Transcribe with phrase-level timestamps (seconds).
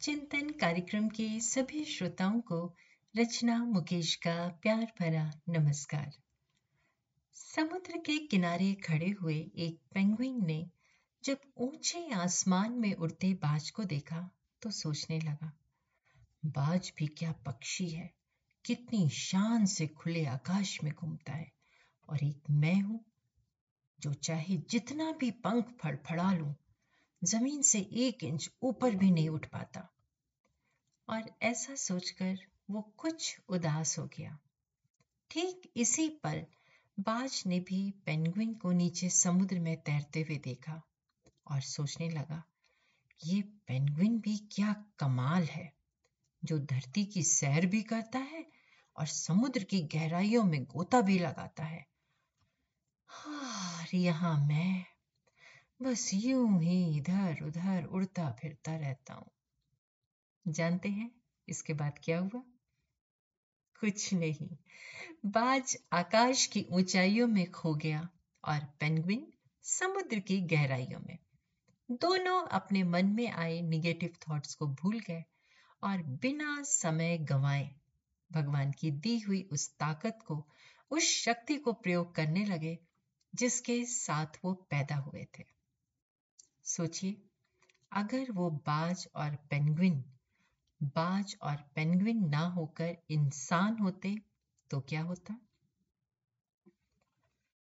[0.00, 2.76] चिंतन कार्यक्रम के सभी श्रोताओं को
[3.14, 6.10] रचना मुकेश का प्यार भरा नमस्कार।
[7.34, 10.70] समुद्र के किनारे खड़े हुए एक पेंगुइन ने
[11.24, 14.30] जब ऊँचे आसमान में उड़ते बाज को देखा
[14.62, 15.52] तो सोचने लगा,
[16.46, 18.10] बाज भी क्या पक्षी है,
[18.64, 21.52] कितनी शान से खुले आकाश में घूमता है
[22.08, 23.04] और एक मैं हूँ
[24.00, 26.54] जो चाहे जितना भी पंख फड़फड़ा लूँ
[27.22, 29.88] ज़मीन से एक इंच ऊपर भी नहीं उठ पाता।
[31.08, 32.38] और ऐसा सोचकर
[32.70, 34.38] वो कुछ उदास हो गया।
[35.30, 36.44] ठीक इसी पल
[36.98, 40.80] बाज ने भी पेंगुइन को नीचे समुद्र में तैरते हुए देखा
[41.46, 42.42] और सोचने लगा,
[43.24, 45.72] ये पेंगुइन भी क्या कमाल है,
[46.42, 48.44] जो धरती की सैर भी करता है
[48.96, 51.86] और समुद्र की गहराइयों में गोता भी लगाता है।
[53.10, 54.84] और यहाँ मैं
[55.82, 59.30] बस यूँ ही इधर उधर उड़ता फिरता रहता हूँ।
[60.48, 61.10] जानते हैं
[61.48, 62.42] इसके बाद क्या हुआ?
[63.80, 64.56] कुछ नहीं।
[65.26, 68.08] बाज आकाश की ऊंचाइयों में खो गया
[68.44, 69.32] और पेंगुइन
[69.62, 71.18] समुद्र की गहराइयों में।
[71.90, 75.24] दोनों अपने मन में आए निगेटिव थॉट्स को भूल गए
[75.82, 77.74] और बिना समय गंवाए
[78.32, 80.48] भगवान की दी हुई उस ताकत को,
[80.90, 82.78] उस शक्ति को प्रयोग करने लगे,
[83.34, 85.59] जिसके साथ वो पैदा हुए थे।
[86.70, 87.16] सोचिए,
[87.92, 90.04] अगर वो बाज और पेंगुइन,
[90.80, 94.16] बाज और पेंगुइन ना होकर इंसान होते
[94.70, 95.40] तो क्या होता?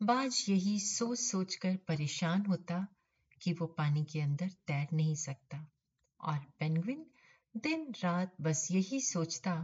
[0.00, 2.86] बाज यही सोच सोचकर परेशान होता
[3.42, 5.66] कि वो पानी के अंदर तैर नहीं सकता
[6.20, 7.06] और पेंगुइन
[7.54, 9.54] दिन रात बस यही सोचता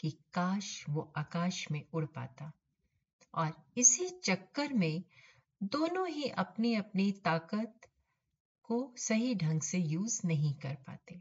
[0.00, 2.52] कि काश वो आकाश में उड़ पाता।
[3.34, 5.02] और इसी चक्कर में
[5.62, 7.88] दोनों ही अपनी अपनी ताकत
[8.62, 11.14] को सही ढंग से यूज़ नहीं कर पाते।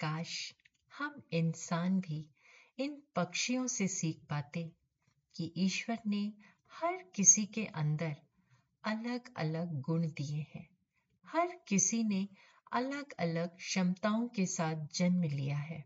[0.00, 0.54] काश
[0.98, 2.26] हम इंसान भी
[2.78, 4.72] इन पक्षियों से सीख पाते
[5.36, 6.32] कि ईश्वर ने
[6.72, 8.16] हर किसी के अंदर
[8.84, 10.68] अलग अलग गुण दिए हैं।
[11.26, 12.28] हर किसी ने
[12.72, 15.84] अलग अलग क्षमताओं के साथ जन्म लिया है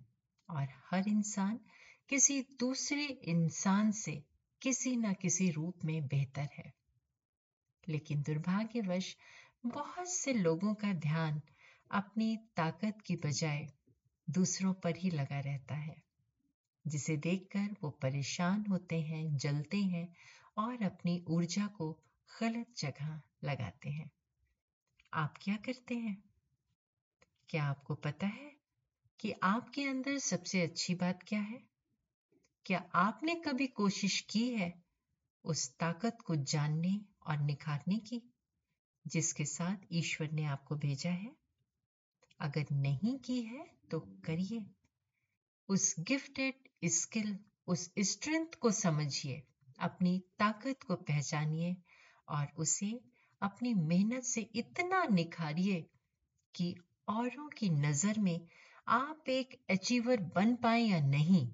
[0.51, 1.61] और हर इंसान
[2.09, 4.25] किसी दूसरे इंसान से
[4.63, 6.73] किसी न किसी रूप में बेहतर है।
[7.89, 9.17] लेकिन दुर्भाग्यवश
[9.67, 11.41] बहुत से लोगों का ध्यान
[11.91, 13.67] अपनी ताकत की बजाय
[14.31, 16.03] दूसरों पर ही लगा रहता है,
[16.87, 20.17] जिसे देखकर वो परेशान होते हैं, जलते हैं
[20.59, 21.93] और अपनी ऊर्जा को
[22.41, 24.11] गलत जगह लगाते हैं।
[25.15, 26.25] आप क्या करते हैं?
[27.49, 28.53] क्या आपको पता है
[29.21, 31.63] कि आपके अंदर सबसे अच्छी बात क्या है?
[32.67, 34.83] क्या आपने कभी कोशिश की है
[35.45, 38.32] उस ताकत को जानने और निखारने की?
[39.07, 41.33] जिसके साथ ईश्वर ने आपको भेजा है
[42.41, 44.65] अगर नहीं की है तो करिए
[45.69, 47.37] उस गिफ्टेड स्किल
[47.69, 49.43] उस स्ट्रेंथ को समझिए,
[49.79, 51.77] अपनी ताकत को पहचानिए
[52.29, 52.91] और उसे
[53.43, 55.81] अपनी मेहनत से इतना निखारिए
[56.55, 56.75] कि
[57.09, 58.41] औरों की नज़र में
[58.89, 61.47] आप एक अचीवर बन पाए या नहीं,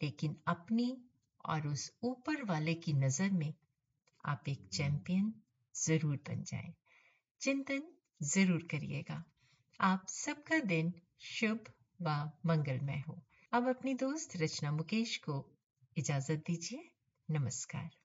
[0.00, 0.96] लेकिन अपनी
[1.44, 3.52] और उस ऊपर वाले की नज़र में
[4.24, 5.32] आप एक चैंपियन
[5.74, 6.74] ज़रूर बन जाएँ।
[7.40, 7.82] चिंतन
[8.22, 9.24] ज़रूर करिएगा।
[9.80, 11.64] आप सबका दिन शुभ
[12.02, 15.58] व मंगलमय हो। अब अपनी दोस्त रचना मुकेश को
[15.96, 16.90] इजाज़त दीजिए।
[17.30, 17.99] नमस्कार।